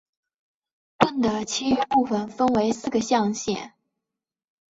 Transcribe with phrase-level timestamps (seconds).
[0.97, 3.73] 盾的其余部分分为四个象限。